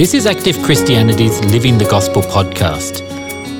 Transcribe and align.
This 0.00 0.14
is 0.14 0.24
Active 0.24 0.56
Christianity's 0.62 1.44
Living 1.52 1.76
the 1.76 1.84
Gospel 1.84 2.22
podcast. 2.22 3.04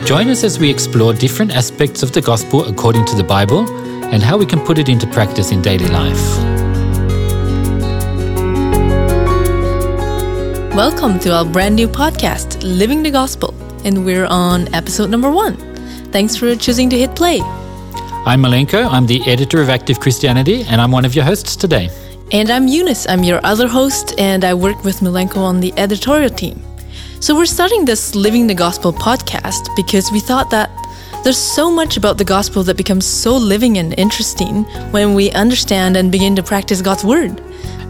Join 0.06 0.30
us 0.30 0.42
as 0.42 0.58
we 0.58 0.70
explore 0.70 1.12
different 1.12 1.54
aspects 1.54 2.02
of 2.02 2.12
the 2.12 2.22
gospel 2.22 2.64
according 2.64 3.04
to 3.08 3.14
the 3.14 3.22
Bible 3.22 3.70
and 4.06 4.22
how 4.22 4.38
we 4.38 4.46
can 4.46 4.58
put 4.60 4.78
it 4.78 4.88
into 4.88 5.06
practice 5.08 5.52
in 5.52 5.60
daily 5.60 5.88
life. 5.88 6.38
Welcome 10.74 11.18
to 11.18 11.30
our 11.30 11.44
brand 11.44 11.76
new 11.76 11.88
podcast, 11.88 12.58
Living 12.62 13.02
the 13.02 13.10
Gospel, 13.10 13.54
and 13.84 14.06
we're 14.06 14.24
on 14.24 14.74
episode 14.74 15.10
number 15.10 15.30
one. 15.30 15.58
Thanks 16.10 16.36
for 16.36 16.56
choosing 16.56 16.88
to 16.88 16.96
hit 16.96 17.14
play. 17.14 17.40
I'm 18.24 18.40
Milenko, 18.40 18.90
I'm 18.90 19.04
the 19.04 19.20
editor 19.26 19.60
of 19.60 19.68
Active 19.68 20.00
Christianity, 20.00 20.62
and 20.62 20.80
I'm 20.80 20.90
one 20.90 21.04
of 21.04 21.14
your 21.14 21.26
hosts 21.26 21.54
today. 21.54 21.90
And 22.32 22.48
I'm 22.48 22.68
Eunice, 22.68 23.08
I'm 23.08 23.24
your 23.24 23.40
other 23.44 23.66
host, 23.66 24.14
and 24.16 24.44
I 24.44 24.54
work 24.54 24.84
with 24.84 25.00
Milenko 25.00 25.38
on 25.38 25.58
the 25.58 25.74
editorial 25.76 26.30
team. 26.30 26.62
So 27.18 27.34
we're 27.34 27.44
starting 27.44 27.84
this 27.84 28.14
Living 28.14 28.46
the 28.46 28.54
Gospel 28.54 28.92
podcast 28.92 29.74
because 29.74 30.12
we 30.12 30.20
thought 30.20 30.48
that 30.50 30.70
there's 31.24 31.36
so 31.36 31.72
much 31.72 31.96
about 31.96 32.18
the 32.18 32.24
gospel 32.24 32.62
that 32.62 32.76
becomes 32.76 33.04
so 33.04 33.36
living 33.36 33.78
and 33.78 33.98
interesting 33.98 34.62
when 34.92 35.14
we 35.14 35.32
understand 35.32 35.96
and 35.96 36.12
begin 36.12 36.36
to 36.36 36.42
practice 36.44 36.80
God's 36.80 37.02
word. 37.02 37.40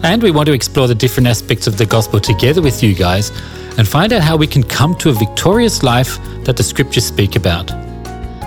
And 0.02 0.23
we 0.23 0.30
want 0.30 0.47
to 0.47 0.55
explore 0.55 0.88
the 0.88 0.95
different 0.95 1.27
aspects 1.27 1.66
of 1.66 1.77
the 1.77 1.84
gospel 1.84 2.19
together 2.19 2.62
with 2.62 2.83
you 2.83 2.95
guys 2.95 3.28
and 3.77 3.86
find 3.86 4.11
out 4.11 4.22
how 4.22 4.38
we 4.38 4.47
can 4.47 4.62
come 4.62 4.97
to 5.00 5.11
a 5.11 5.12
victorious 5.12 5.83
life 5.83 6.19
that 6.45 6.56
the 6.56 6.62
scriptures 6.62 7.05
speak 7.05 7.36
about. 7.36 7.70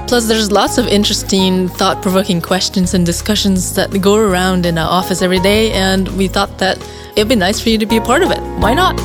Plus, 0.08 0.28
there's 0.28 0.52
lots 0.52 0.78
of 0.78 0.88
interesting, 0.88 1.68
thought 1.70 2.02
provoking 2.02 2.40
questions 2.40 2.94
and 2.94 3.06
discussions 3.06 3.74
that 3.76 3.90
go 4.02 4.16
around 4.16 4.66
in 4.66 4.78
our 4.78 4.90
office 4.90 5.22
every 5.22 5.40
day, 5.40 5.72
and 5.72 6.08
we 6.10 6.28
thought 6.28 6.60
that 6.60 6.78
it'd 7.16 7.30
be 7.30 7.36
nice 7.36 7.60
for 7.60 7.70
you 7.70 7.78
to 7.80 7.86
be 7.86 7.98
a 7.98 8.02
part 8.02 8.22
of 8.22 8.30
it. 8.30 8.40
Why 8.60 8.74
not? 8.74 9.00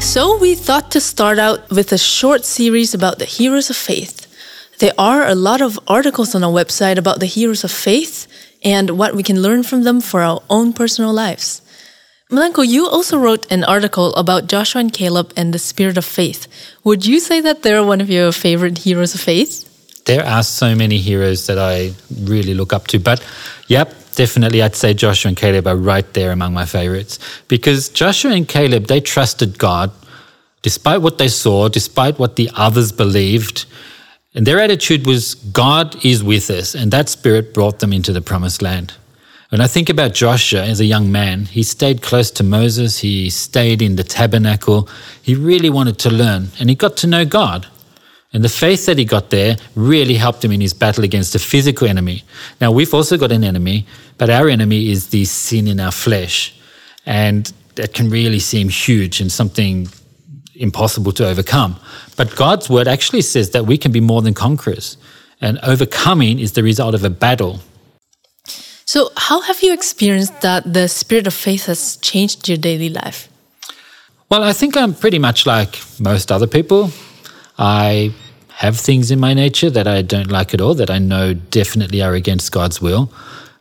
So, 0.00 0.38
we 0.38 0.54
thought 0.54 0.90
to 0.92 1.00
start 1.00 1.38
out 1.38 1.68
with 1.70 1.92
a 1.92 1.98
short 1.98 2.44
series 2.44 2.94
about 2.94 3.18
the 3.18 3.24
heroes 3.24 3.68
of 3.68 3.76
faith. 3.76 4.26
There 4.78 4.92
are 4.96 5.26
a 5.26 5.34
lot 5.34 5.60
of 5.60 5.78
articles 5.86 6.34
on 6.34 6.44
our 6.44 6.52
website 6.52 6.98
about 6.98 7.20
the 7.20 7.26
heroes 7.26 7.64
of 7.64 7.70
faith 7.70 8.26
and 8.62 8.90
what 8.90 9.14
we 9.14 9.22
can 9.22 9.42
learn 9.42 9.64
from 9.64 9.82
them 9.82 10.00
for 10.00 10.22
our 10.22 10.40
own 10.48 10.72
personal 10.72 11.12
lives. 11.12 11.62
Milenko, 12.30 12.66
you 12.66 12.88
also 12.88 13.18
wrote 13.18 13.46
an 13.52 13.64
article 13.64 14.14
about 14.14 14.46
Joshua 14.46 14.80
and 14.80 14.92
Caleb 14.92 15.32
and 15.36 15.52
the 15.52 15.58
spirit 15.58 15.98
of 15.98 16.06
faith. 16.06 16.48
Would 16.82 17.04
you 17.04 17.20
say 17.20 17.40
that 17.42 17.62
they're 17.62 17.84
one 17.84 18.00
of 18.00 18.08
your 18.08 18.32
favorite 18.32 18.78
heroes 18.78 19.14
of 19.14 19.20
faith? 19.20 19.70
There 20.06 20.24
are 20.24 20.42
so 20.42 20.74
many 20.74 20.98
heroes 20.98 21.46
that 21.46 21.58
I 21.58 21.92
really 22.24 22.54
look 22.54 22.72
up 22.72 22.86
to, 22.88 22.98
but 22.98 23.24
yep, 23.68 23.94
definitely 24.14 24.62
I'd 24.62 24.74
say 24.74 24.94
Joshua 24.94 25.28
and 25.28 25.36
Caleb 25.36 25.66
are 25.66 25.76
right 25.76 26.10
there 26.14 26.32
among 26.32 26.54
my 26.54 26.64
favorites 26.64 27.18
because 27.48 27.90
Joshua 27.90 28.32
and 28.32 28.48
Caleb, 28.48 28.86
they 28.86 29.00
trusted 29.00 29.58
God 29.58 29.90
despite 30.62 31.02
what 31.02 31.18
they 31.18 31.28
saw, 31.28 31.68
despite 31.68 32.18
what 32.18 32.36
the 32.36 32.50
others 32.54 32.90
believed. 32.90 33.66
And 34.34 34.46
their 34.46 34.60
attitude 34.60 35.06
was, 35.06 35.34
God 35.34 36.02
is 36.04 36.24
with 36.24 36.48
us. 36.48 36.74
And 36.74 36.90
that 36.90 37.10
spirit 37.10 37.52
brought 37.52 37.80
them 37.80 37.92
into 37.92 38.12
the 38.12 38.22
promised 38.22 38.62
land. 38.62 38.94
When 39.50 39.60
I 39.60 39.66
think 39.66 39.88
about 39.88 40.14
Joshua 40.14 40.64
as 40.64 40.80
a 40.80 40.84
young 40.84 41.12
man, 41.12 41.44
he 41.44 41.62
stayed 41.62 42.02
close 42.02 42.30
to 42.32 42.42
Moses, 42.42 42.98
he 42.98 43.30
stayed 43.30 43.82
in 43.82 43.96
the 43.96 44.04
tabernacle, 44.04 44.88
he 45.22 45.34
really 45.34 45.70
wanted 45.70 45.98
to 46.00 46.10
learn, 46.10 46.48
and 46.58 46.68
he 46.68 46.74
got 46.74 46.96
to 46.98 47.06
know 47.06 47.24
God. 47.24 47.66
And 48.32 48.42
the 48.42 48.48
faith 48.48 48.86
that 48.86 48.98
he 48.98 49.04
got 49.04 49.30
there 49.30 49.56
really 49.76 50.14
helped 50.14 50.44
him 50.44 50.50
in 50.50 50.60
his 50.60 50.74
battle 50.74 51.04
against 51.04 51.36
a 51.36 51.38
physical 51.38 51.86
enemy. 51.86 52.24
Now, 52.60 52.72
we've 52.72 52.92
also 52.92 53.16
got 53.16 53.30
an 53.30 53.44
enemy, 53.44 53.86
but 54.18 54.28
our 54.28 54.48
enemy 54.48 54.90
is 54.90 55.08
the 55.08 55.24
sin 55.24 55.68
in 55.68 55.78
our 55.78 55.92
flesh. 55.92 56.52
And 57.06 57.52
that 57.76 57.94
can 57.94 58.10
really 58.10 58.40
seem 58.40 58.68
huge 58.68 59.20
and 59.20 59.30
something 59.30 59.88
impossible 60.56 61.12
to 61.12 61.28
overcome. 61.28 61.76
But 62.16 62.34
God's 62.34 62.68
word 62.68 62.88
actually 62.88 63.22
says 63.22 63.50
that 63.50 63.66
we 63.66 63.78
can 63.78 63.92
be 63.92 64.00
more 64.00 64.22
than 64.22 64.34
conquerors. 64.34 64.96
And 65.40 65.58
overcoming 65.62 66.40
is 66.40 66.52
the 66.52 66.62
result 66.62 66.94
of 66.94 67.04
a 67.04 67.10
battle, 67.10 67.60
so, 68.94 69.10
how 69.16 69.40
have 69.40 69.60
you 69.60 69.72
experienced 69.72 70.40
that 70.42 70.72
the 70.72 70.86
spirit 70.86 71.26
of 71.26 71.34
faith 71.34 71.66
has 71.66 71.96
changed 71.96 72.48
your 72.48 72.56
daily 72.56 72.88
life? 72.88 73.28
Well, 74.28 74.44
I 74.44 74.52
think 74.52 74.76
I'm 74.76 74.94
pretty 74.94 75.18
much 75.18 75.46
like 75.46 75.80
most 75.98 76.30
other 76.30 76.46
people. 76.46 76.92
I 77.58 78.14
have 78.50 78.78
things 78.78 79.10
in 79.10 79.18
my 79.18 79.34
nature 79.34 79.68
that 79.68 79.88
I 79.88 80.02
don't 80.02 80.30
like 80.30 80.54
at 80.54 80.60
all, 80.60 80.74
that 80.74 80.90
I 80.90 81.00
know 81.00 81.34
definitely 81.34 82.02
are 82.02 82.14
against 82.14 82.52
God's 82.52 82.80
will. 82.80 83.12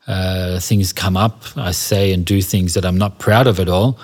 Uh, 0.06 0.60
things 0.60 0.94
come 0.94 1.18
up, 1.18 1.46
I 1.58 1.72
say 1.72 2.14
and 2.14 2.24
do 2.24 2.40
things 2.40 2.76
that 2.76 2.86
I'm 2.86 3.00
not 3.00 3.18
proud 3.18 3.48
of 3.48 3.60
at 3.60 3.70
all. 3.70 3.98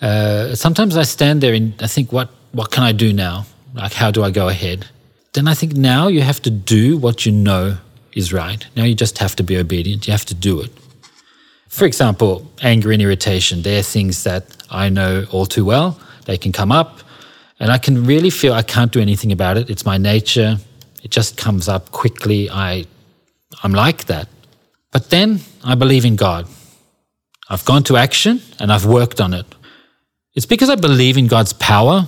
Uh, 0.00 0.54
sometimes 0.54 0.96
I 0.96 1.02
stand 1.02 1.40
there 1.40 1.54
and 1.54 1.74
I 1.82 1.88
think, 1.88 2.12
what, 2.12 2.30
what 2.52 2.70
can 2.70 2.84
I 2.84 2.92
do 2.92 3.12
now? 3.12 3.46
Like, 3.74 3.94
how 3.94 4.12
do 4.12 4.22
I 4.22 4.30
go 4.30 4.46
ahead? 4.46 4.86
Then 5.32 5.48
I 5.48 5.54
think 5.54 5.72
now 5.72 6.06
you 6.06 6.20
have 6.20 6.40
to 6.42 6.50
do 6.50 6.96
what 6.96 7.26
you 7.26 7.32
know 7.32 7.78
is 8.12 8.32
right. 8.32 8.66
Now 8.76 8.84
you 8.84 8.94
just 8.94 9.18
have 9.18 9.36
to 9.36 9.42
be 9.42 9.56
obedient. 9.56 10.06
You 10.06 10.12
have 10.12 10.26
to 10.26 10.34
do 10.34 10.60
it. 10.60 10.70
For 11.68 11.84
example, 11.84 12.50
anger 12.62 12.92
and 12.92 13.02
irritation, 13.02 13.62
they're 13.62 13.82
things 13.82 14.24
that 14.24 14.44
I 14.70 14.88
know 14.88 15.26
all 15.30 15.46
too 15.46 15.64
well. 15.64 16.00
They 16.24 16.38
can 16.38 16.52
come 16.52 16.72
up, 16.72 17.00
and 17.60 17.70
I 17.70 17.78
can 17.78 18.04
really 18.06 18.30
feel 18.30 18.52
I 18.54 18.62
can't 18.62 18.92
do 18.92 19.00
anything 19.00 19.32
about 19.32 19.56
it. 19.56 19.70
It's 19.70 19.84
my 19.84 19.98
nature. 19.98 20.58
It 21.02 21.10
just 21.10 21.36
comes 21.36 21.68
up 21.68 21.90
quickly. 21.90 22.50
I, 22.50 22.86
I'm 23.62 23.72
like 23.72 24.06
that. 24.06 24.28
But 24.90 25.10
then 25.10 25.40
I 25.64 25.74
believe 25.74 26.04
in 26.04 26.16
God. 26.16 26.46
I've 27.48 27.64
gone 27.64 27.82
to 27.84 27.96
action 27.96 28.40
and 28.58 28.72
I've 28.72 28.84
worked 28.84 29.20
on 29.20 29.32
it. 29.32 29.46
It's 30.34 30.46
because 30.46 30.70
I 30.70 30.76
believe 30.76 31.16
in 31.16 31.26
God's 31.26 31.52
power 31.52 32.06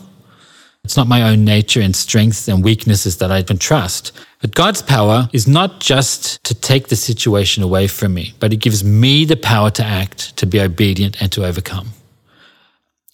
it's 0.84 0.96
not 0.96 1.06
my 1.06 1.22
own 1.22 1.44
nature 1.44 1.80
and 1.80 1.94
strengths 1.94 2.48
and 2.48 2.64
weaknesses 2.64 3.18
that 3.18 3.30
I 3.30 3.38
even 3.38 3.58
trust. 3.58 4.12
But 4.40 4.54
God's 4.54 4.82
power 4.82 5.28
is 5.32 5.46
not 5.46 5.80
just 5.80 6.42
to 6.44 6.54
take 6.54 6.88
the 6.88 6.96
situation 6.96 7.62
away 7.62 7.86
from 7.86 8.14
me, 8.14 8.34
but 8.40 8.52
it 8.52 8.56
gives 8.56 8.82
me 8.82 9.24
the 9.24 9.36
power 9.36 9.70
to 9.70 9.84
act, 9.84 10.36
to 10.38 10.46
be 10.46 10.60
obedient, 10.60 11.20
and 11.22 11.30
to 11.32 11.44
overcome. 11.44 11.90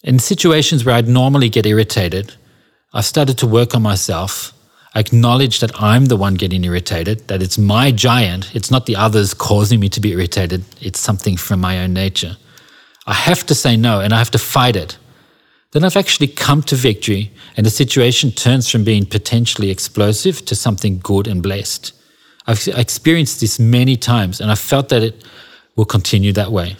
In 0.03 0.19
situations 0.19 0.85
where 0.85 0.95
I'd 0.95 1.07
normally 1.07 1.49
get 1.49 1.65
irritated, 1.65 2.33
I've 2.93 3.05
started 3.05 3.37
to 3.39 3.47
work 3.47 3.75
on 3.75 3.81
myself. 3.81 4.53
I 4.95 4.99
acknowledge 5.01 5.59
that 5.59 5.79
I'm 5.79 6.05
the 6.05 6.15
one 6.15 6.35
getting 6.35 6.63
irritated, 6.63 7.27
that 7.27 7.43
it's 7.43 7.57
my 7.57 7.91
giant, 7.91 8.55
it's 8.55 8.71
not 8.71 8.85
the 8.85 8.95
others 8.95 9.33
causing 9.33 9.79
me 9.79 9.89
to 9.89 9.99
be 9.99 10.13
irritated, 10.13 10.63
it's 10.81 10.99
something 10.99 11.35
from 11.35 11.59
my 11.59 11.79
own 11.83 11.93
nature. 11.93 12.37
I 13.05 13.13
have 13.13 13.45
to 13.47 13.55
say 13.55 13.77
no 13.77 13.99
and 13.99 14.13
I 14.13 14.17
have 14.17 14.31
to 14.31 14.39
fight 14.39 14.75
it 14.75 14.97
then 15.71 15.83
I've 15.83 15.97
actually 15.97 16.27
come 16.27 16.61
to 16.63 16.75
victory 16.75 17.31
and 17.55 17.65
the 17.65 17.69
situation 17.69 18.31
turns 18.31 18.69
from 18.69 18.83
being 18.83 19.05
potentially 19.05 19.69
explosive 19.69 20.45
to 20.45 20.55
something 20.55 20.99
good 20.99 21.27
and 21.27 21.43
blessed. 21.43 21.93
I've 22.45 22.67
experienced 22.67 23.41
this 23.41 23.59
many 23.59 23.97
times 23.97 24.39
and 24.39 24.49
I 24.49 24.55
felt 24.55 24.89
that 24.89 25.03
it 25.03 25.23
will 25.75 25.85
continue 25.85 26.31
that 26.33 26.51
way. 26.51 26.77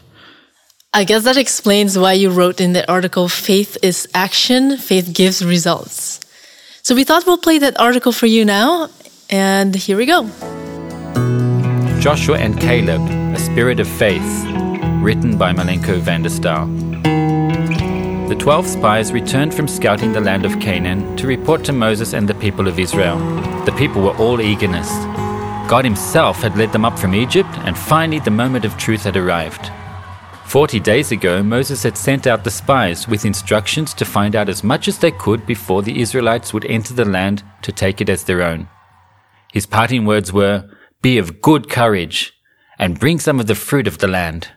I 0.94 1.03
guess 1.03 1.25
that 1.25 1.38
explains 1.38 1.98
why 1.98 2.14
you 2.14 2.30
wrote 2.30 2.62
in 2.62 2.74
the 2.74 2.90
article 2.90 3.28
faith 3.28 3.78
is 3.84 4.08
action, 4.14 4.78
faith 4.78 5.14
gives 5.14 5.44
results. 5.44 6.19
So 6.81 6.96
we 6.96 7.04
thought 7.04 7.25
we'll 7.28 7.38
play 7.38 7.59
that 7.59 7.78
article 7.80 8.14
for 8.14 8.28
you 8.28 8.46
now, 8.46 8.90
and 9.30 9.75
here 9.75 9.98
we 9.98 10.06
go. 10.06 10.24
Joshua 12.00 12.38
and 12.38 12.58
Caleb, 12.59 13.02
A 13.36 13.40
Spirit 13.40 13.81
of 13.81 13.88
Faith, 13.88 14.46
written 15.04 15.38
by 15.38 15.52
Milenko 15.52 16.00
van 16.00 16.24
der 16.24 16.30
Staal. 16.30 16.87
The 18.28 18.36
twelve 18.36 18.68
spies 18.68 19.14
returned 19.14 19.54
from 19.54 19.70
scouting 19.70 20.12
the 20.12 20.20
land 20.20 20.44
of 20.44 20.60
Canaan 20.60 21.16
to 21.16 21.28
report 21.28 21.64
to 21.64 21.72
Moses 21.72 22.14
and 22.14 22.28
the 22.28 22.36
people 22.36 22.68
of 22.68 22.78
Israel. 22.78 23.18
The 23.64 23.72
people 23.78 24.02
were 24.02 24.18
all 24.18 24.42
eagerness. 24.42 24.90
God 25.70 25.86
Himself 25.86 26.42
had 26.42 26.58
led 26.58 26.74
them 26.74 26.84
up 26.84 27.00
from 27.00 27.16
Egypt, 27.16 27.50
and 27.60 27.78
finally 27.78 28.20
the 28.20 28.30
moment 28.30 28.66
of 28.66 28.75
truth 28.75 29.04
had 29.04 29.16
arrived. 29.16 29.72
Forty 30.44 30.78
days 30.78 31.13
ago, 31.13 31.42
Moses 31.42 31.84
had 31.84 31.98
sent 31.98 32.28
out 32.28 32.44
the 32.44 32.51
spies 32.51 33.07
with 33.07 33.24
instructions 33.24 33.94
to 33.94 34.04
find 34.04 34.36
out 34.36 34.50
as 34.50 34.62
much 34.62 34.90
as 34.90 35.00
they 35.00 35.12
could 35.12 35.46
before 35.46 35.81
the 35.81 36.01
Israelites 36.01 36.54
would 36.54 36.66
enter 36.66 36.94
the 36.94 37.06
land 37.06 37.44
to 37.62 37.72
take 37.72 38.01
it 38.01 38.10
as 38.10 38.25
their 38.25 38.42
own. 38.42 38.68
His 39.54 39.66
parting 39.66 40.04
words 40.04 40.34
were, 40.34 40.69
Be 41.01 41.18
of 41.18 41.42
good 41.42 41.69
courage, 41.69 42.34
and 42.78 43.00
bring 43.00 43.19
some 43.19 43.40
of 43.40 43.48
the 43.48 43.56
fruit 43.56 43.88
of 43.88 44.00
the 44.00 44.07
land. 44.10 44.50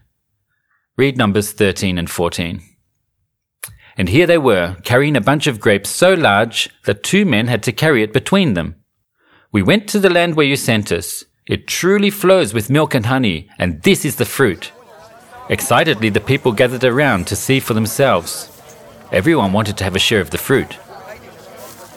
Read 0.97 1.17
Numbers 1.17 1.53
13 1.53 1.99
and 1.99 2.11
14. 2.11 2.63
And 4.01 4.09
here 4.09 4.27
they 4.27 4.39
were, 4.39 4.79
carrying 4.83 5.15
a 5.15 5.21
bunch 5.21 5.47
of 5.47 5.61
grapes 5.61 5.91
so 5.91 6.15
large 6.15 6.71
that 6.87 7.03
two 7.03 7.27
men 7.27 7.49
had 7.49 7.63
to 7.65 7.71
carry 7.71 8.03
it 8.03 8.15
between 8.15 8.55
them. 8.55 8.77
We 9.53 9.63
went 9.63 9.91
to 9.91 9.99
the 9.99 10.09
land 10.09 10.37
where 10.37 10.47
you 10.47 10.57
sent 10.57 10.91
us. 10.91 11.27
It 11.47 11.67
truly 11.67 12.09
flows 12.09 12.55
with 12.55 12.71
milk 12.71 12.95
and 12.95 13.05
honey, 13.05 13.51
and 13.59 13.83
this 13.83 14.07
is 14.07 14.17
the 14.17 14.25
fruit. 14.25 14.73
Excitedly, 15.51 16.09
the 16.09 16.19
people 16.19 16.53
gathered 16.53 16.83
around 16.83 17.27
to 17.27 17.37
see 17.37 17.61
for 17.61 17.75
themselves. 17.75 18.49
Everyone 19.13 19.53
wanted 19.53 19.77
to 19.77 19.85
have 19.85 19.97
a 19.97 19.99
share 19.99 20.23
of 20.23 20.31
the 20.31 20.39
fruit. 20.39 20.79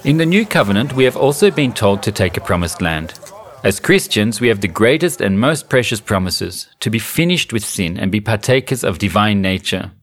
In 0.04 0.18
the 0.18 0.26
new 0.26 0.46
covenant, 0.46 0.92
we 0.92 1.06
have 1.06 1.16
also 1.16 1.52
been 1.52 1.72
told 1.72 2.04
to 2.04 2.12
take 2.12 2.36
a 2.36 2.42
promised 2.42 2.82
land. 2.82 3.18
As 3.64 3.80
Christians, 3.80 4.42
we 4.42 4.50
have 4.50 4.60
the 4.60 4.68
greatest 4.68 5.22
and 5.22 5.40
most 5.40 5.70
precious 5.70 6.02
promises 6.02 6.68
to 6.82 6.90
be 6.90 7.00
finished 7.00 7.54
with 7.54 7.64
sin 7.64 7.98
and 7.98 8.12
be 8.12 8.20
partakers 8.20 8.84
of 8.84 9.00
divine 9.00 9.42
nature. 9.42 9.94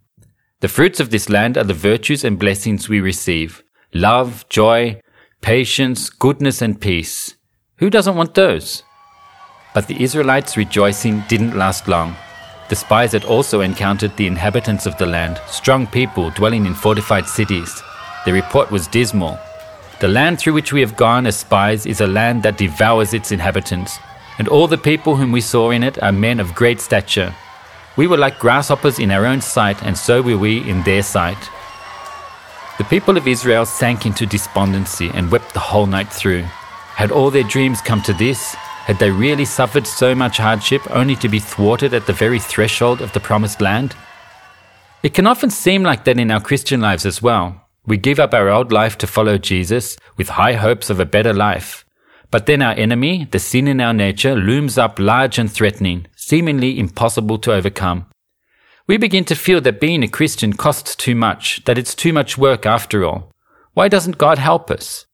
The 0.60 0.68
fruits 0.68 1.00
of 1.00 1.08
this 1.08 1.30
land 1.30 1.56
are 1.56 1.64
the 1.64 1.72
virtues 1.72 2.22
and 2.22 2.38
blessings 2.38 2.86
we 2.86 3.00
receive 3.00 3.62
love, 3.94 4.46
joy, 4.50 5.00
patience, 5.40 6.10
goodness, 6.10 6.60
and 6.60 6.78
peace. 6.78 7.34
Who 7.78 7.88
doesn't 7.88 8.14
want 8.14 8.34
those? 8.34 8.82
But 9.72 9.88
the 9.88 10.02
Israelites' 10.02 10.58
rejoicing 10.58 11.24
didn't 11.28 11.56
last 11.56 11.88
long. 11.88 12.14
The 12.68 12.76
spies 12.76 13.12
had 13.12 13.24
also 13.24 13.62
encountered 13.62 14.14
the 14.16 14.26
inhabitants 14.26 14.84
of 14.84 14.98
the 14.98 15.06
land, 15.06 15.40
strong 15.48 15.86
people 15.86 16.28
dwelling 16.28 16.66
in 16.66 16.74
fortified 16.74 17.26
cities. 17.26 17.82
The 18.26 18.32
report 18.34 18.70
was 18.70 18.86
dismal. 18.86 19.38
The 20.00 20.08
land 20.08 20.38
through 20.38 20.52
which 20.52 20.74
we 20.74 20.82
have 20.82 20.94
gone 20.94 21.26
as 21.26 21.38
spies 21.38 21.86
is 21.86 22.02
a 22.02 22.06
land 22.06 22.42
that 22.42 22.58
devours 22.58 23.14
its 23.14 23.32
inhabitants, 23.32 23.98
and 24.38 24.46
all 24.46 24.68
the 24.68 24.76
people 24.76 25.16
whom 25.16 25.32
we 25.32 25.40
saw 25.40 25.70
in 25.70 25.82
it 25.82 26.02
are 26.02 26.12
men 26.12 26.38
of 26.38 26.54
great 26.54 26.82
stature. 26.82 27.34
We 28.00 28.06
were 28.06 28.16
like 28.16 28.38
grasshoppers 28.38 28.98
in 28.98 29.10
our 29.10 29.26
own 29.26 29.42
sight, 29.42 29.82
and 29.82 29.94
so 29.94 30.22
were 30.22 30.38
we 30.38 30.66
in 30.66 30.82
their 30.84 31.02
sight. 31.02 31.36
The 32.78 32.84
people 32.84 33.18
of 33.18 33.28
Israel 33.28 33.66
sank 33.66 34.06
into 34.06 34.24
despondency 34.24 35.10
and 35.12 35.30
wept 35.30 35.52
the 35.52 35.60
whole 35.60 35.84
night 35.84 36.10
through. 36.10 36.44
Had 36.94 37.10
all 37.10 37.30
their 37.30 37.42
dreams 37.42 37.82
come 37.82 38.00
to 38.04 38.14
this? 38.14 38.54
Had 38.86 38.98
they 38.98 39.10
really 39.10 39.44
suffered 39.44 39.86
so 39.86 40.14
much 40.14 40.38
hardship 40.38 40.80
only 40.90 41.14
to 41.16 41.28
be 41.28 41.40
thwarted 41.40 41.92
at 41.92 42.06
the 42.06 42.14
very 42.14 42.38
threshold 42.38 43.02
of 43.02 43.12
the 43.12 43.20
promised 43.20 43.60
land? 43.60 43.94
It 45.02 45.12
can 45.12 45.26
often 45.26 45.50
seem 45.50 45.82
like 45.82 46.04
that 46.04 46.18
in 46.18 46.30
our 46.30 46.40
Christian 46.40 46.80
lives 46.80 47.04
as 47.04 47.20
well. 47.20 47.68
We 47.84 47.98
give 47.98 48.18
up 48.18 48.32
our 48.32 48.48
old 48.48 48.72
life 48.72 48.96
to 48.96 49.06
follow 49.06 49.36
Jesus 49.36 49.98
with 50.16 50.30
high 50.30 50.54
hopes 50.54 50.88
of 50.88 51.00
a 51.00 51.04
better 51.04 51.34
life. 51.34 51.84
But 52.30 52.46
then 52.46 52.62
our 52.62 52.74
enemy, 52.74 53.26
the 53.30 53.38
sin 53.38 53.66
in 53.66 53.80
our 53.80 53.92
nature, 53.92 54.34
looms 54.34 54.78
up 54.78 54.98
large 54.98 55.38
and 55.38 55.50
threatening, 55.50 56.06
seemingly 56.14 56.78
impossible 56.78 57.38
to 57.38 57.52
overcome. 57.52 58.06
We 58.86 58.96
begin 58.96 59.24
to 59.26 59.34
feel 59.34 59.60
that 59.62 59.80
being 59.80 60.02
a 60.02 60.08
Christian 60.08 60.52
costs 60.52 60.94
too 60.96 61.14
much, 61.14 61.64
that 61.64 61.78
it's 61.78 61.94
too 61.94 62.12
much 62.12 62.38
work 62.38 62.66
after 62.66 63.04
all. 63.04 63.30
Why 63.74 63.88
doesn't 63.88 64.18
God 64.18 64.38
help 64.38 64.70
us? 64.70 65.06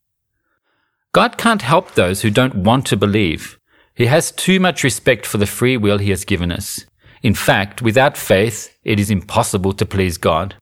God 1.13 1.39
can't 1.39 1.63
help 1.63 1.95
those 1.95 2.23
who 2.23 2.31
don't 2.31 2.57
want 2.57 2.87
to 2.87 2.97
believe. 2.97 3.59
He 3.95 4.07
has 4.07 4.31
too 4.31 4.61
much 4.61 4.85
respect 4.85 5.25
for 5.25 5.39
the 5.39 5.47
free 5.47 5.77
will 5.77 5.99
he 5.99 6.11
has 6.11 6.27
given 6.27 6.53
us. 6.53 6.85
In 7.23 7.35
fact, 7.35 7.81
without 7.81 8.17
faith, 8.17 8.77
it 8.85 9.01
is 9.01 9.11
impossible 9.11 9.73
to 9.75 9.87
please 9.87 10.19
God. 10.19 10.57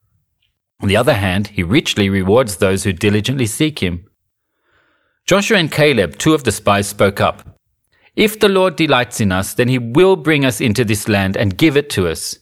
On 0.80 0.88
the 0.88 0.96
other 0.96 1.14
hand, 1.14 1.48
he 1.48 1.62
richly 1.62 2.08
rewards 2.08 2.56
those 2.56 2.84
who 2.84 2.92
diligently 2.92 3.46
seek 3.46 3.80
him. 3.80 4.06
Joshua 5.26 5.56
and 5.56 5.72
Caleb, 5.72 6.18
two 6.18 6.34
of 6.34 6.44
the 6.44 6.52
spies, 6.52 6.86
spoke 6.86 7.18
up. 7.18 7.58
If 8.14 8.38
the 8.38 8.48
Lord 8.50 8.76
delights 8.76 9.22
in 9.22 9.32
us, 9.32 9.54
then 9.54 9.68
he 9.68 9.78
will 9.78 10.16
bring 10.16 10.44
us 10.44 10.60
into 10.60 10.84
this 10.84 11.08
land 11.08 11.34
and 11.34 11.56
give 11.56 11.78
it 11.78 11.88
to 11.90 12.06
us. 12.08 12.38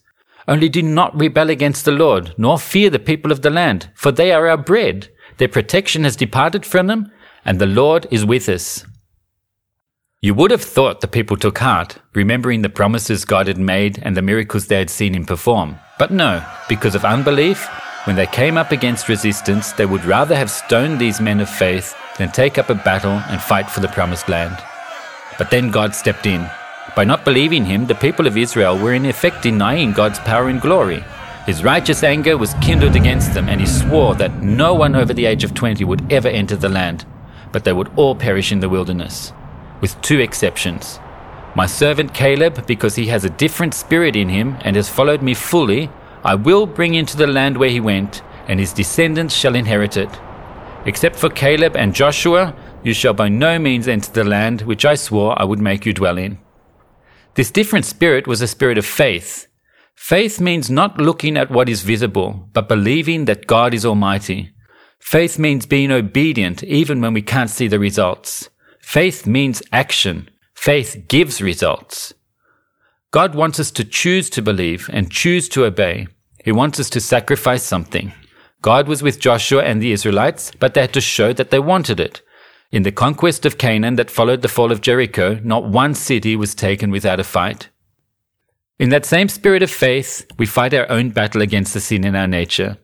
Only 0.49 0.69
do 0.69 0.83
not 0.83 1.17
rebel 1.19 1.49
against 1.49 1.85
the 1.85 1.93
Lord, 1.93 2.35
nor 2.37 2.59
fear 2.59 2.91
the 2.91 2.99
people 2.99 3.31
of 3.31 3.43
the 3.43 3.51
land, 3.51 3.91
for 3.95 4.11
they 4.11 4.33
are 4.33 4.49
our 4.49 4.57
bread. 4.57 5.09
Their 5.37 5.47
protection 5.47 6.03
has 6.03 6.17
departed 6.17 6.67
from 6.67 6.89
them, 6.89 7.13
and 7.45 7.61
the 7.61 7.67
Lord 7.67 8.09
is 8.11 8.25
with 8.25 8.49
us. 8.49 8.85
You 10.21 10.35
would 10.35 10.51
have 10.51 10.63
thought 10.63 11.01
the 11.01 11.09
people 11.09 11.37
took 11.37 11.59
heart, 11.59 11.99
remembering 12.15 12.63
the 12.63 12.69
promises 12.69 13.25
God 13.25 13.47
had 13.47 13.59
made 13.59 14.01
and 14.03 14.17
the 14.17 14.23
miracles 14.23 14.67
they 14.67 14.79
had 14.79 14.91
seen 14.91 15.15
him 15.15 15.25
perform. 15.25 15.79
But 16.01 16.11
no, 16.11 16.45
because 16.69 16.97
of 16.97 17.05
unbelief, 17.05 17.69
when 18.05 18.17
they 18.17 18.27
came 18.27 18.57
up 18.59 18.73
against 18.73 19.09
resistance, 19.09 19.73
they 19.73 19.87
would 19.87 20.05
rather 20.05 20.35
have 20.35 20.51
stoned 20.51 20.99
these 20.99 21.21
men 21.21 21.39
of 21.39 21.49
faith 21.49 21.95
than 22.19 22.33
take 22.33 22.59
up 22.59 22.69
a 22.69 22.75
battle 22.75 23.23
and 23.31 23.41
fight 23.41 23.71
for 23.71 23.79
the 23.79 23.89
promised 23.89 24.29
land. 24.29 24.57
But 25.39 25.51
then 25.51 25.71
God 25.71 25.95
stepped 25.95 26.27
in. 26.27 26.49
By 26.97 27.05
not 27.05 27.25
believing 27.25 27.65
him, 27.65 27.87
the 27.87 27.95
people 27.95 28.27
of 28.27 28.37
Israel 28.37 28.77
were 28.77 28.93
in 28.93 29.07
effect 29.07 29.43
denying 29.43 29.93
God's 29.93 30.19
power 30.19 30.49
and 30.49 30.61
glory. 30.61 31.05
His 31.47 31.63
righteous 31.63 32.03
anger 32.03 32.37
was 32.37 32.55
kindled 32.55 32.97
against 32.97 33.35
them, 33.35 33.49
and 33.49 33.61
he 33.61 33.67
swore 33.67 34.17
that 34.17 34.43
no 34.43 34.75
one 34.75 34.97
over 34.97 35.15
the 35.15 35.27
age 35.27 35.45
of 35.45 35.55
20 35.55 35.85
would 35.85 36.13
ever 36.13 36.29
enter 36.29 36.57
the 36.57 36.69
land, 36.69 37.07
but 37.53 37.63
they 37.63 37.73
would 37.73 37.91
all 37.97 38.15
perish 38.17 38.51
in 38.51 38.61
the 38.61 38.69
wilderness. 38.69 39.33
With 39.81 40.01
two 40.03 40.19
exceptions. 40.19 40.99
My 41.55 41.67
servant 41.67 42.15
Caleb, 42.15 42.67
because 42.67 42.97
he 42.97 43.07
has 43.07 43.25
a 43.25 43.31
different 43.31 43.75
spirit 43.75 44.17
in 44.17 44.29
him 44.29 44.57
and 44.63 44.75
has 44.75 44.89
followed 44.89 45.23
me 45.23 45.35
fully, 45.35 45.89
I 46.25 46.35
will 46.35 46.67
bring 46.67 46.95
into 46.95 47.17
the 47.17 47.27
land 47.27 47.57
where 47.57 47.71
he 47.71 47.81
went, 47.81 48.23
and 48.47 48.61
his 48.61 48.73
descendants 48.73 49.35
shall 49.35 49.55
inherit 49.55 49.97
it. 49.97 50.11
Except 50.85 51.17
for 51.17 51.29
Caleb 51.29 51.77
and 51.77 51.95
Joshua, 51.95 52.55
you 52.83 52.93
shall 52.93 53.15
by 53.15 53.29
no 53.29 53.59
means 53.59 53.87
enter 53.87 54.11
the 54.11 54.25
land 54.25 54.63
which 54.63 54.85
I 54.85 54.95
swore 54.95 55.41
I 55.41 55.45
would 55.45 55.61
make 55.61 55.87
you 55.87 55.93
dwell 55.93 56.19
in. 56.19 56.39
This 57.35 57.51
different 57.51 57.85
spirit 57.85 58.27
was 58.27 58.41
a 58.41 58.47
spirit 58.47 58.79
of 58.79 58.85
faith. 58.85 59.47
Faith 59.95 60.41
means 60.41 60.69
not 60.69 60.99
looking 61.01 61.37
at 61.37 61.51
what 61.51 61.69
is 61.69 61.83
visible, 61.83 62.49
but 62.53 62.69
believing 62.69 63.25
that 63.27 63.47
God 63.47 63.73
is 63.73 63.87
Almighty. 63.87 64.53
Faith 64.99 65.39
means 65.39 65.67
being 65.67 65.91
obedient 65.91 66.63
even 66.65 67.01
when 67.01 67.15
we 67.15 67.23
can't 67.23 67.51
see 67.51 67.69
the 67.69 67.79
results. 67.79 68.49
Faith 68.81 69.27
means 69.27 69.63
action. 69.73 70.29
Faith 70.55 71.05
gives 71.09 71.41
results. 71.41 72.15
God 73.13 73.35
wants 73.35 73.61
us 73.61 73.71
to 73.73 73.85
choose 73.85 74.31
to 74.31 74.41
believe 74.41 74.89
and 74.91 75.13
choose 75.13 75.47
to 75.51 75.67
obey. 75.67 76.09
He 76.43 76.51
wants 76.51 76.81
us 76.81 76.89
to 76.91 77.01
sacrifice 77.01 77.63
something. 77.63 78.15
God 78.63 78.89
was 78.89 79.03
with 79.03 79.21
Joshua 79.21 79.63
and 79.63 79.83
the 79.83 79.93
Israelites, 79.93 80.51
but 80.59 80.73
they 80.73 80.81
had 80.81 80.95
to 80.95 81.01
show 81.03 81.35
that 81.35 81.51
they 81.51 81.59
wanted 81.59 82.01
it. 82.01 82.23
In 82.71 82.85
the 82.85 82.91
conquest 82.91 83.45
of 83.45 83.59
Canaan 83.59 83.97
that 83.97 84.11
followed 84.11 84.41
the 84.41 84.49
fall 84.49 84.73
of 84.73 84.81
Jericho, 84.81 85.39
not 85.45 85.65
one 85.69 85.95
city 85.95 86.37
was 86.37 86.55
taken 86.55 86.91
without 86.91 87.21
a 87.21 87.25
fight. 87.25 87.69
In 88.79 88.89
that 88.89 89.05
same 89.05 89.29
spirit 89.29 89.63
of 89.63 89.71
faith, 89.71 90.27
we 90.39 90.47
fight 90.47 90.73
our 90.73 90.91
own 90.91 91.11
battle 91.11 91.43
against 91.43 91.75
the 91.75 91.81
sin 91.81 92.05
in 92.05 92.17
our 92.17 92.27
nature. 92.27 92.79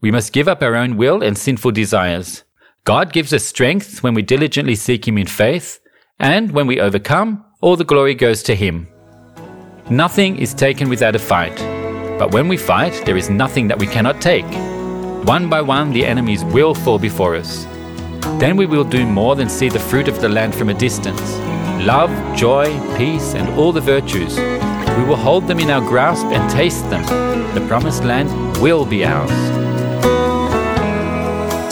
We 0.00 0.12
must 0.12 0.32
give 0.32 0.46
up 0.46 0.62
our 0.62 0.76
own 0.76 0.96
will 0.96 1.20
and 1.20 1.36
sinful 1.36 1.72
desires. 1.72 2.44
God 2.84 3.12
gives 3.12 3.32
us 3.32 3.44
strength 3.44 4.04
when 4.04 4.14
we 4.14 4.22
diligently 4.22 4.76
seek 4.76 5.08
Him 5.08 5.18
in 5.18 5.26
faith, 5.26 5.80
and 6.20 6.52
when 6.52 6.68
we 6.68 6.80
overcome, 6.80 7.44
all 7.60 7.74
the 7.74 7.84
glory 7.84 8.14
goes 8.14 8.44
to 8.44 8.54
Him. 8.54 8.86
Nothing 9.90 10.36
is 10.36 10.52
taken 10.52 10.90
without 10.90 11.16
a 11.16 11.18
fight. 11.18 11.56
But 12.18 12.30
when 12.30 12.46
we 12.46 12.58
fight, 12.58 13.06
there 13.06 13.16
is 13.16 13.30
nothing 13.30 13.68
that 13.68 13.78
we 13.78 13.86
cannot 13.86 14.20
take. 14.20 14.44
One 15.24 15.48
by 15.48 15.62
one, 15.62 15.92
the 15.92 16.04
enemies 16.04 16.44
will 16.44 16.74
fall 16.74 16.98
before 16.98 17.34
us. 17.34 17.64
Then 18.38 18.58
we 18.58 18.66
will 18.66 18.84
do 18.84 19.06
more 19.06 19.34
than 19.34 19.48
see 19.48 19.70
the 19.70 19.78
fruit 19.78 20.06
of 20.06 20.20
the 20.20 20.28
land 20.28 20.54
from 20.54 20.68
a 20.68 20.74
distance 20.74 21.38
love, 21.86 22.10
joy, 22.36 22.66
peace, 22.98 23.34
and 23.34 23.48
all 23.58 23.72
the 23.72 23.80
virtues. 23.80 24.36
We 24.36 25.04
will 25.04 25.16
hold 25.16 25.46
them 25.46 25.58
in 25.58 25.70
our 25.70 25.80
grasp 25.80 26.26
and 26.26 26.50
taste 26.50 26.90
them. 26.90 27.02
The 27.54 27.66
promised 27.66 28.04
land 28.04 28.28
will 28.60 28.84
be 28.84 29.06
ours. 29.06 29.30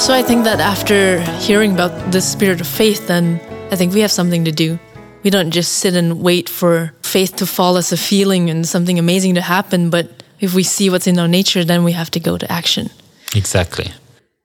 So 0.02 0.14
I 0.14 0.22
think 0.22 0.44
that 0.44 0.60
after 0.60 1.20
hearing 1.40 1.72
about 1.72 2.12
the 2.12 2.22
spirit 2.22 2.62
of 2.62 2.66
faith, 2.66 3.08
then 3.08 3.40
I 3.70 3.76
think 3.76 3.92
we 3.92 4.00
have 4.00 4.12
something 4.12 4.44
to 4.46 4.52
do. 4.52 4.78
We 5.26 5.30
don't 5.30 5.50
just 5.50 5.78
sit 5.78 5.96
and 5.96 6.22
wait 6.22 6.48
for 6.48 6.94
faith 7.02 7.34
to 7.38 7.46
fall 7.46 7.76
as 7.76 7.90
a 7.90 7.96
feeling 7.96 8.48
and 8.48 8.64
something 8.64 8.96
amazing 8.96 9.34
to 9.34 9.40
happen, 9.40 9.90
but 9.90 10.22
if 10.38 10.54
we 10.54 10.62
see 10.62 10.88
what's 10.88 11.08
in 11.08 11.18
our 11.18 11.26
nature, 11.26 11.64
then 11.64 11.82
we 11.82 11.90
have 11.90 12.12
to 12.12 12.20
go 12.20 12.38
to 12.38 12.46
action. 12.52 12.90
Exactly. 13.34 13.90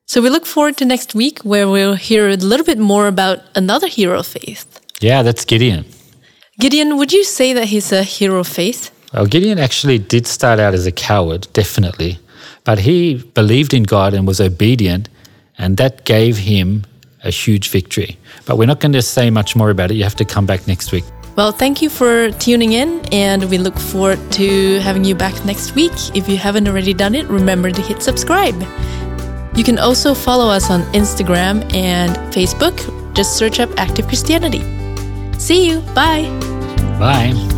So 0.07 0.23
we 0.23 0.31
look 0.31 0.47
forward 0.47 0.77
to 0.77 0.85
next 0.85 1.13
week 1.13 1.37
where 1.41 1.69
we'll 1.69 1.93
hear 1.93 2.29
a 2.29 2.35
little 2.35 2.65
bit 2.65 2.79
more 2.79 3.05
about 3.05 3.43
another 3.53 3.85
hero 3.85 4.17
of 4.17 4.25
faith. 4.25 4.65
Yeah, 4.99 5.21
that's 5.21 5.45
Gideon. 5.45 5.85
Gideon, 6.59 6.97
would 6.97 7.13
you 7.13 7.25
say 7.25 7.53
that 7.53 7.65
he's 7.65 7.91
a 7.91 8.01
hero 8.01 8.39
of 8.39 8.47
faith? 8.47 8.89
Well, 9.13 9.27
Gideon 9.27 9.59
actually 9.59 9.99
did 9.99 10.25
start 10.25 10.59
out 10.59 10.73
as 10.73 10.87
a 10.87 10.91
coward, 10.91 11.47
definitely, 11.53 12.17
but 12.63 12.79
he 12.79 13.17
believed 13.35 13.75
in 13.75 13.83
God 13.83 14.15
and 14.15 14.25
was 14.25 14.41
obedient, 14.41 15.09
and 15.59 15.77
that 15.77 16.05
gave 16.05 16.37
him 16.37 16.85
a 17.23 17.29
huge 17.29 17.69
victory. 17.69 18.17
But 18.45 18.57
we're 18.57 18.67
not 18.67 18.79
going 18.79 18.93
to 18.93 19.01
say 19.01 19.29
much 19.29 19.55
more 19.55 19.69
about 19.69 19.91
it. 19.91 19.95
You 19.95 20.03
have 20.03 20.15
to 20.15 20.25
come 20.25 20.45
back 20.45 20.67
next 20.67 20.91
week. 20.91 21.03
Well, 21.35 21.51
thank 21.51 21.81
you 21.81 21.89
for 21.89 22.31
tuning 22.31 22.73
in, 22.73 22.99
and 23.11 23.49
we 23.49 23.57
look 23.57 23.77
forward 23.77 24.19
to 24.33 24.79
having 24.79 25.05
you 25.05 25.15
back 25.15 25.45
next 25.45 25.75
week. 25.75 25.93
If 26.13 26.27
you 26.27 26.35
haven't 26.35 26.67
already 26.67 26.93
done 26.93 27.15
it, 27.15 27.25
remember 27.27 27.71
to 27.71 27.81
hit 27.81 28.01
subscribe. 28.01 28.55
You 29.55 29.63
can 29.63 29.79
also 29.79 30.13
follow 30.13 30.49
us 30.49 30.69
on 30.69 30.81
Instagram 30.93 31.73
and 31.73 32.15
Facebook. 32.33 32.75
Just 33.15 33.37
search 33.37 33.59
up 33.59 33.69
Active 33.77 34.07
Christianity. 34.07 34.61
See 35.39 35.69
you. 35.69 35.81
Bye. 35.93 36.23
Bye. 36.99 37.50